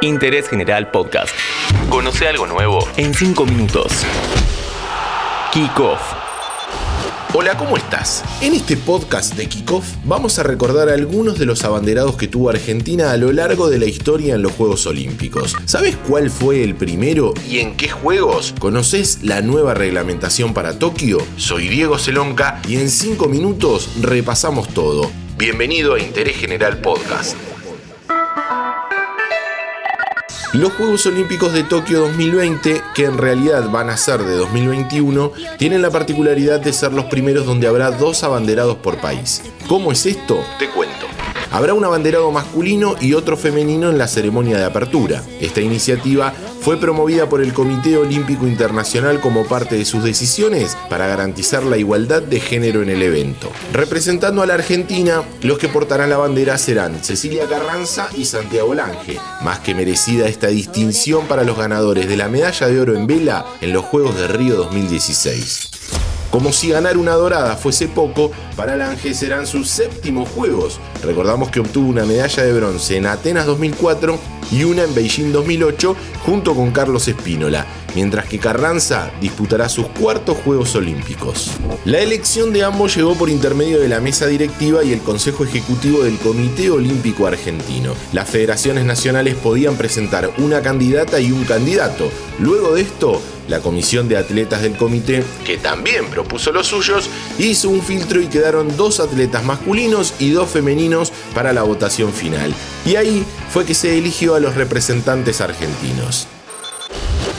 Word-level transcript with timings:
Interés 0.00 0.48
General 0.48 0.92
Podcast. 0.92 1.34
Conoce 1.90 2.28
algo 2.28 2.46
nuevo 2.46 2.86
en 2.96 3.12
5 3.12 3.44
minutos. 3.46 3.92
Kickoff. 5.52 6.00
Hola, 7.34 7.56
¿cómo 7.56 7.76
estás? 7.76 8.24
En 8.40 8.54
este 8.54 8.76
podcast 8.76 9.34
de 9.34 9.48
Kickoff 9.48 9.84
vamos 10.04 10.38
a 10.38 10.44
recordar 10.44 10.88
algunos 10.88 11.38
de 11.40 11.46
los 11.46 11.64
abanderados 11.64 12.16
que 12.16 12.28
tuvo 12.28 12.48
Argentina 12.48 13.10
a 13.10 13.16
lo 13.16 13.32
largo 13.32 13.68
de 13.68 13.80
la 13.80 13.86
historia 13.86 14.36
en 14.36 14.42
los 14.42 14.52
Juegos 14.52 14.86
Olímpicos. 14.86 15.56
¿Sabes 15.64 15.96
cuál 15.96 16.30
fue 16.30 16.62
el 16.62 16.76
primero 16.76 17.34
y 17.50 17.58
en 17.58 17.76
qué 17.76 17.88
juegos? 17.88 18.54
¿Conoces 18.60 19.24
la 19.24 19.42
nueva 19.42 19.74
reglamentación 19.74 20.54
para 20.54 20.78
Tokio? 20.78 21.18
Soy 21.36 21.66
Diego 21.68 21.98
Celonca 21.98 22.62
y 22.68 22.76
en 22.76 22.88
5 22.88 23.28
minutos 23.28 23.90
repasamos 24.00 24.68
todo. 24.68 25.10
Bienvenido 25.36 25.94
a 25.94 26.00
Interés 26.00 26.36
General 26.36 26.78
Podcast. 26.78 27.36
Los 30.54 30.72
Juegos 30.72 31.04
Olímpicos 31.04 31.52
de 31.52 31.62
Tokio 31.62 32.00
2020, 32.00 32.82
que 32.94 33.04
en 33.04 33.18
realidad 33.18 33.68
van 33.68 33.90
a 33.90 33.98
ser 33.98 34.22
de 34.22 34.34
2021, 34.34 35.30
tienen 35.58 35.82
la 35.82 35.90
particularidad 35.90 36.58
de 36.58 36.72
ser 36.72 36.94
los 36.94 37.04
primeros 37.04 37.44
donde 37.44 37.68
habrá 37.68 37.90
dos 37.90 38.24
abanderados 38.24 38.76
por 38.78 38.96
país. 38.96 39.42
¿Cómo 39.68 39.92
es 39.92 40.06
esto? 40.06 40.42
Te 40.58 40.70
cuento. 40.70 40.87
Habrá 41.50 41.72
un 41.72 41.84
abanderado 41.84 42.30
masculino 42.30 42.94
y 43.00 43.14
otro 43.14 43.36
femenino 43.36 43.88
en 43.88 43.96
la 43.96 44.06
ceremonia 44.06 44.58
de 44.58 44.64
apertura. 44.64 45.22
Esta 45.40 45.60
iniciativa 45.60 46.32
fue 46.60 46.76
promovida 46.76 47.28
por 47.28 47.40
el 47.40 47.54
Comité 47.54 47.96
Olímpico 47.96 48.46
Internacional 48.46 49.20
como 49.20 49.46
parte 49.46 49.76
de 49.76 49.86
sus 49.86 50.04
decisiones 50.04 50.76
para 50.90 51.06
garantizar 51.06 51.62
la 51.62 51.78
igualdad 51.78 52.20
de 52.20 52.40
género 52.40 52.82
en 52.82 52.90
el 52.90 53.02
evento. 53.02 53.50
Representando 53.72 54.42
a 54.42 54.46
la 54.46 54.54
Argentina, 54.54 55.22
los 55.40 55.58
que 55.58 55.68
portarán 55.68 56.10
la 56.10 56.18
bandera 56.18 56.58
serán 56.58 57.02
Cecilia 57.02 57.46
Carranza 57.48 58.08
y 58.14 58.26
Santiago 58.26 58.74
Lange. 58.74 59.18
Más 59.42 59.60
que 59.60 59.74
merecida 59.74 60.28
esta 60.28 60.48
distinción 60.48 61.26
para 61.26 61.44
los 61.44 61.56
ganadores 61.56 62.08
de 62.08 62.16
la 62.16 62.28
medalla 62.28 62.68
de 62.68 62.80
oro 62.80 62.94
en 62.94 63.06
vela 63.06 63.46
en 63.62 63.72
los 63.72 63.86
Juegos 63.86 64.16
de 64.16 64.28
Río 64.28 64.56
2016. 64.56 65.77
Como 66.30 66.52
si 66.52 66.68
ganar 66.68 66.98
una 66.98 67.12
dorada 67.12 67.56
fuese 67.56 67.88
poco, 67.88 68.30
para 68.54 68.76
Lange 68.76 69.14
serán 69.14 69.46
sus 69.46 69.68
séptimos 69.68 70.28
juegos. 70.28 70.78
Recordamos 71.02 71.50
que 71.50 71.60
obtuvo 71.60 71.88
una 71.88 72.04
medalla 72.04 72.42
de 72.42 72.52
bronce 72.52 72.98
en 72.98 73.06
Atenas 73.06 73.46
2004 73.46 74.18
y 74.50 74.64
una 74.64 74.84
en 74.84 74.94
Beijing 74.94 75.32
2008 75.32 75.96
junto 76.26 76.54
con 76.54 76.70
Carlos 76.70 77.08
Espínola, 77.08 77.66
mientras 77.98 78.28
que 78.28 78.38
Carranza 78.38 79.10
disputará 79.20 79.68
sus 79.68 79.88
cuartos 79.88 80.36
Juegos 80.44 80.76
Olímpicos. 80.76 81.50
La 81.84 81.98
elección 81.98 82.52
de 82.52 82.62
ambos 82.62 82.94
llegó 82.94 83.16
por 83.16 83.28
intermedio 83.28 83.80
de 83.80 83.88
la 83.88 83.98
mesa 83.98 84.28
directiva 84.28 84.84
y 84.84 84.92
el 84.92 85.00
Consejo 85.00 85.42
Ejecutivo 85.42 86.04
del 86.04 86.16
Comité 86.18 86.70
Olímpico 86.70 87.26
Argentino. 87.26 87.94
Las 88.12 88.30
federaciones 88.30 88.84
nacionales 88.84 89.34
podían 89.34 89.74
presentar 89.74 90.30
una 90.38 90.62
candidata 90.62 91.18
y 91.18 91.32
un 91.32 91.44
candidato. 91.44 92.08
Luego 92.38 92.76
de 92.76 92.82
esto, 92.82 93.20
la 93.48 93.58
comisión 93.58 94.08
de 94.08 94.16
atletas 94.16 94.62
del 94.62 94.76
comité, 94.76 95.24
que 95.44 95.56
también 95.56 96.06
propuso 96.08 96.52
los 96.52 96.68
suyos, 96.68 97.10
hizo 97.36 97.68
un 97.68 97.82
filtro 97.82 98.20
y 98.20 98.28
quedaron 98.28 98.76
dos 98.76 99.00
atletas 99.00 99.42
masculinos 99.42 100.14
y 100.20 100.30
dos 100.30 100.48
femeninos 100.48 101.12
para 101.34 101.52
la 101.52 101.64
votación 101.64 102.12
final. 102.12 102.54
Y 102.86 102.94
ahí 102.94 103.24
fue 103.50 103.64
que 103.64 103.74
se 103.74 103.98
eligió 103.98 104.36
a 104.36 104.40
los 104.40 104.54
representantes 104.54 105.40
argentinos. 105.40 106.28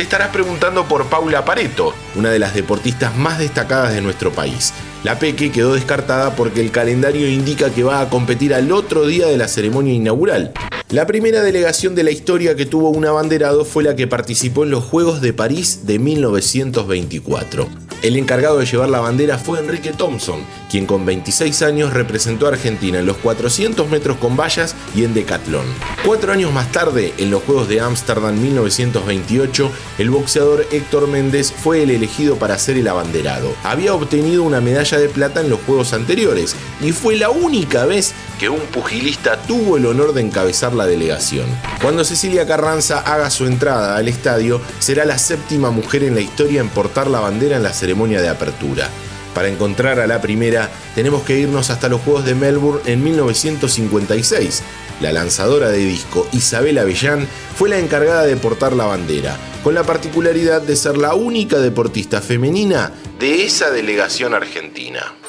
Te 0.00 0.04
estarás 0.04 0.30
preguntando 0.30 0.88
por 0.88 1.10
Paula 1.10 1.44
Pareto, 1.44 1.92
una 2.14 2.30
de 2.30 2.38
las 2.38 2.54
deportistas 2.54 3.14
más 3.18 3.38
destacadas 3.38 3.92
de 3.92 4.00
nuestro 4.00 4.32
país. 4.32 4.72
La 5.04 5.18
Peque 5.18 5.52
quedó 5.52 5.74
descartada 5.74 6.34
porque 6.36 6.62
el 6.62 6.70
calendario 6.70 7.28
indica 7.28 7.68
que 7.68 7.82
va 7.82 8.00
a 8.00 8.08
competir 8.08 8.54
al 8.54 8.72
otro 8.72 9.06
día 9.06 9.26
de 9.26 9.36
la 9.36 9.46
ceremonia 9.46 9.92
inaugural. 9.92 10.54
La 10.88 11.06
primera 11.06 11.42
delegación 11.42 11.94
de 11.94 12.04
la 12.04 12.12
historia 12.12 12.56
que 12.56 12.64
tuvo 12.64 12.88
un 12.88 13.04
abanderado 13.04 13.66
fue 13.66 13.84
la 13.84 13.94
que 13.94 14.06
participó 14.06 14.64
en 14.64 14.70
los 14.70 14.84
Juegos 14.84 15.20
de 15.20 15.34
París 15.34 15.80
de 15.84 15.98
1924. 15.98 17.68
El 18.02 18.16
encargado 18.16 18.58
de 18.58 18.64
llevar 18.64 18.88
la 18.88 19.00
bandera 19.00 19.36
fue 19.36 19.58
Enrique 19.58 19.92
Thompson, 19.92 20.40
quien 20.70 20.86
con 20.86 21.04
26 21.04 21.60
años 21.60 21.92
representó 21.92 22.46
a 22.46 22.50
Argentina 22.50 22.98
en 22.98 23.04
los 23.04 23.18
400 23.18 23.90
metros 23.90 24.16
con 24.16 24.38
vallas 24.38 24.74
y 24.94 25.04
en 25.04 25.12
decatlón. 25.12 25.66
Cuatro 26.06 26.32
años 26.32 26.50
más 26.50 26.72
tarde, 26.72 27.12
en 27.18 27.30
los 27.30 27.42
Juegos 27.42 27.68
de 27.68 27.80
Ámsterdam 27.80 28.40
1928, 28.40 29.70
el 29.98 30.08
boxeador 30.08 30.66
Héctor 30.72 31.08
Méndez 31.08 31.52
fue 31.52 31.82
el 31.82 31.90
elegido 31.90 32.36
para 32.36 32.58
ser 32.58 32.78
el 32.78 32.88
abanderado. 32.88 33.54
Había 33.64 33.92
obtenido 33.92 34.44
una 34.44 34.62
medalla 34.62 34.98
de 34.98 35.10
plata 35.10 35.42
en 35.42 35.50
los 35.50 35.60
Juegos 35.60 35.92
anteriores 35.92 36.56
y 36.80 36.92
fue 36.92 37.16
la 37.16 37.28
única 37.28 37.84
vez 37.84 38.14
que 38.40 38.48
un 38.48 38.60
pugilista 38.60 39.36
tuvo 39.36 39.76
el 39.76 39.84
honor 39.84 40.14
de 40.14 40.22
encabezar 40.22 40.72
la 40.72 40.86
delegación. 40.86 41.44
Cuando 41.82 42.04
Cecilia 42.04 42.46
Carranza 42.46 43.00
haga 43.00 43.28
su 43.28 43.44
entrada 43.44 43.98
al 43.98 44.08
estadio, 44.08 44.62
será 44.78 45.04
la 45.04 45.18
séptima 45.18 45.70
mujer 45.70 46.04
en 46.04 46.14
la 46.14 46.22
historia 46.22 46.62
en 46.62 46.70
portar 46.70 47.08
la 47.08 47.20
bandera 47.20 47.58
en 47.58 47.62
la 47.62 47.74
ceremonia 47.74 48.22
de 48.22 48.30
apertura. 48.30 48.88
Para 49.34 49.48
encontrar 49.48 50.00
a 50.00 50.06
la 50.06 50.22
primera, 50.22 50.70
tenemos 50.94 51.22
que 51.22 51.38
irnos 51.38 51.68
hasta 51.68 51.90
los 51.90 52.00
Juegos 52.00 52.24
de 52.24 52.34
Melbourne 52.34 52.80
en 52.86 53.04
1956. 53.04 54.62
La 55.02 55.12
lanzadora 55.12 55.68
de 55.68 55.84
disco 55.84 56.26
Isabel 56.32 56.78
Avellán 56.78 57.28
fue 57.56 57.68
la 57.68 57.78
encargada 57.78 58.24
de 58.24 58.38
portar 58.38 58.72
la 58.72 58.86
bandera, 58.86 59.36
con 59.62 59.74
la 59.74 59.82
particularidad 59.82 60.62
de 60.62 60.76
ser 60.76 60.96
la 60.96 61.12
única 61.12 61.58
deportista 61.58 62.22
femenina 62.22 62.90
de 63.18 63.44
esa 63.44 63.70
delegación 63.70 64.32
argentina. 64.32 65.19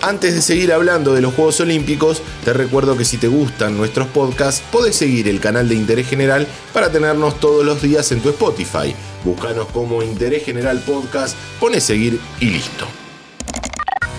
Antes 0.00 0.34
de 0.34 0.42
seguir 0.42 0.72
hablando 0.72 1.12
de 1.12 1.20
los 1.20 1.34
Juegos 1.34 1.58
Olímpicos, 1.60 2.22
te 2.44 2.52
recuerdo 2.52 2.96
que 2.96 3.04
si 3.04 3.16
te 3.16 3.26
gustan 3.26 3.76
nuestros 3.76 4.06
podcasts, 4.08 4.62
podés 4.70 4.94
seguir 4.94 5.26
el 5.26 5.40
canal 5.40 5.68
de 5.68 5.74
Interés 5.74 6.08
General 6.08 6.46
para 6.72 6.92
tenernos 6.92 7.40
todos 7.40 7.66
los 7.66 7.82
días 7.82 8.12
en 8.12 8.20
tu 8.20 8.28
Spotify. 8.28 8.94
Búscanos 9.24 9.66
como 9.72 10.02
Interés 10.02 10.44
General 10.44 10.78
Podcast, 10.80 11.36
pones 11.58 11.82
seguir 11.82 12.20
y 12.38 12.50
listo. 12.50 12.86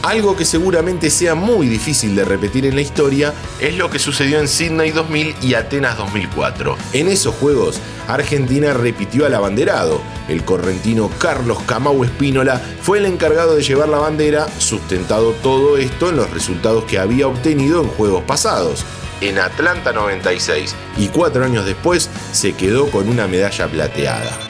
Algo 0.01 0.37
que 0.37 0.45
seguramente 0.45 1.09
sea 1.09 1.35
muy 1.35 1.67
difícil 1.67 2.15
de 2.15 2.23
repetir 2.23 2.65
en 2.65 2.75
la 2.75 2.81
historia 2.81 3.33
es 3.59 3.75
lo 3.75 3.89
que 3.89 3.99
sucedió 3.99 4.39
en 4.39 4.47
Sydney 4.47 4.91
2000 4.91 5.35
y 5.41 5.55
Atenas 5.55 5.97
2004. 5.97 6.77
En 6.93 7.09
esos 7.09 7.35
juegos, 7.35 7.81
Argentina 8.07 8.73
repitió 8.73 9.25
al 9.25 9.35
abanderado. 9.35 10.01
El 10.29 10.45
correntino 10.45 11.11
Carlos 11.19 11.59
Camau 11.65 12.05
Espínola 12.05 12.61
fue 12.81 12.99
el 12.99 13.07
encargado 13.07 13.55
de 13.55 13.63
llevar 13.63 13.89
la 13.89 13.99
bandera, 13.99 14.47
sustentado 14.57 15.33
todo 15.43 15.77
esto 15.77 16.09
en 16.09 16.15
los 16.15 16.31
resultados 16.31 16.85
que 16.85 16.97
había 16.97 17.27
obtenido 17.27 17.81
en 17.81 17.89
juegos 17.89 18.23
pasados. 18.23 18.85
En 19.19 19.37
Atlanta 19.37 19.91
96 19.91 20.75
y 20.97 21.07
cuatro 21.09 21.43
años 21.43 21.65
después 21.65 22.09
se 22.31 22.53
quedó 22.53 22.89
con 22.89 23.09
una 23.09 23.27
medalla 23.27 23.67
plateada. 23.67 24.48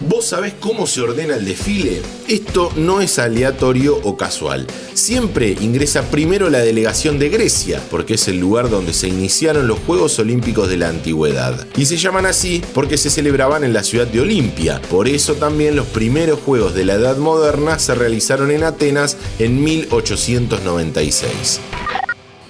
¿Vos 0.00 0.26
sabés 0.26 0.54
cómo 0.60 0.86
se 0.86 1.00
ordena 1.00 1.34
el 1.34 1.44
desfile? 1.44 2.00
Esto 2.28 2.72
no 2.76 3.00
es 3.00 3.18
aleatorio 3.18 3.98
o 4.04 4.16
casual. 4.16 4.64
Siempre 4.94 5.56
ingresa 5.60 6.02
primero 6.02 6.50
la 6.50 6.60
delegación 6.60 7.18
de 7.18 7.28
Grecia, 7.30 7.82
porque 7.90 8.14
es 8.14 8.28
el 8.28 8.38
lugar 8.38 8.70
donde 8.70 8.92
se 8.92 9.08
iniciaron 9.08 9.66
los 9.66 9.80
Juegos 9.80 10.16
Olímpicos 10.20 10.68
de 10.68 10.76
la 10.76 10.88
Antigüedad. 10.88 11.66
Y 11.76 11.86
se 11.86 11.96
llaman 11.96 12.26
así 12.26 12.62
porque 12.74 12.96
se 12.96 13.10
celebraban 13.10 13.64
en 13.64 13.72
la 13.72 13.82
ciudad 13.82 14.06
de 14.06 14.20
Olimpia. 14.20 14.80
Por 14.88 15.08
eso 15.08 15.34
también 15.34 15.74
los 15.74 15.88
primeros 15.88 16.38
Juegos 16.38 16.74
de 16.74 16.84
la 16.84 16.94
Edad 16.94 17.16
Moderna 17.16 17.80
se 17.80 17.96
realizaron 17.96 18.52
en 18.52 18.62
Atenas 18.62 19.16
en 19.40 19.64
1896. 19.64 21.60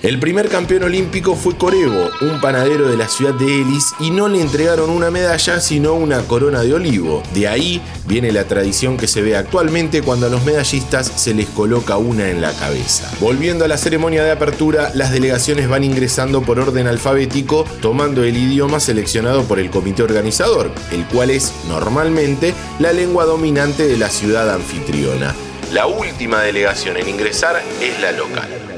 El 0.01 0.21
primer 0.21 0.49
campeón 0.49 0.85
olímpico 0.85 1.35
fue 1.35 1.57
Corebo, 1.57 2.09
un 2.21 2.41
panadero 2.41 2.89
de 2.89 2.97
la 2.97 3.09
ciudad 3.09 3.35
de 3.35 3.63
Elis, 3.63 3.95
y 3.99 4.13
no 4.13 4.29
le 4.29 4.41
entregaron 4.41 4.91
una 4.91 5.11
medalla, 5.11 5.61
sino 5.61 5.95
una 5.95 6.21
corona 6.21 6.61
de 6.61 6.73
olivo. 6.73 7.21
De 7.35 7.49
ahí 7.49 7.83
viene 8.07 8.31
la 8.31 8.45
tradición 8.45 8.97
que 8.97 9.09
se 9.09 9.23
ve 9.23 9.37
actualmente 9.37 10.03
cuando 10.03 10.27
a 10.27 10.31
los 10.31 10.45
medallistas 10.45 11.09
se 11.17 11.35
les 11.35 11.49
coloca 11.49 11.97
una 11.97 12.29
en 12.29 12.41
la 12.41 12.53
cabeza. 12.53 13.11
Volviendo 13.19 13.65
a 13.65 13.69
la 13.69 13.77
ceremonia 13.77 14.23
de 14.23 14.31
apertura, 14.31 14.93
las 14.95 15.11
delegaciones 15.11 15.69
van 15.69 15.83
ingresando 15.83 16.43
por 16.43 16.61
orden 16.61 16.87
alfabético, 16.87 17.65
tomando 17.83 18.23
el 18.23 18.37
idioma 18.37 18.79
seleccionado 18.79 19.43
por 19.49 19.59
el 19.59 19.69
comité 19.69 20.05
organizador, 20.05 20.71
el 20.93 21.07
cual 21.07 21.31
es 21.31 21.53
normalmente 21.67 22.55
la 22.79 22.93
lengua 22.93 23.25
dominante 23.25 23.89
de 23.89 23.97
la 23.97 24.11
ciudad 24.11 24.49
anfitriona. 24.49 25.35
La 25.73 25.89
última 25.89 26.41
delegación 26.41 26.97
en 26.99 27.09
ingresar 27.09 27.61
es 27.81 28.01
la 28.01 28.13
local. 28.13 28.78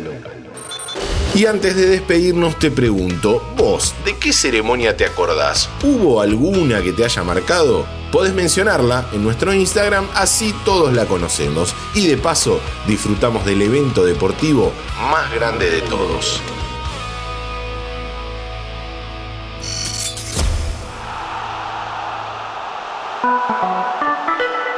Y 1.32 1.46
antes 1.46 1.76
de 1.76 1.86
despedirnos 1.86 2.58
te 2.58 2.72
pregunto, 2.72 3.40
vos, 3.56 3.94
¿de 4.04 4.16
qué 4.16 4.32
ceremonia 4.32 4.96
te 4.96 5.06
acordás? 5.06 5.70
¿Hubo 5.82 6.20
alguna 6.20 6.82
que 6.82 6.92
te 6.92 7.04
haya 7.04 7.22
marcado? 7.22 7.86
Podés 8.10 8.34
mencionarla 8.34 9.06
en 9.12 9.22
nuestro 9.22 9.54
Instagram, 9.54 10.08
así 10.14 10.52
todos 10.64 10.92
la 10.92 11.06
conocemos. 11.06 11.72
Y 11.94 12.08
de 12.08 12.16
paso, 12.16 12.60
disfrutamos 12.88 13.46
del 13.46 13.62
evento 13.62 14.04
deportivo 14.04 14.72
más 15.08 15.32
grande 15.32 15.70
de 15.70 15.82
todos. 15.82 16.42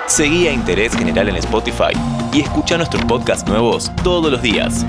Seguí 0.06 0.46
a 0.46 0.52
Interés 0.52 0.94
General 0.94 1.26
en 1.30 1.36
Spotify 1.36 1.94
y 2.34 2.42
escucha 2.42 2.76
nuestros 2.76 3.02
podcasts 3.06 3.48
nuevos 3.48 3.90
todos 4.04 4.30
los 4.30 4.42
días. 4.42 4.84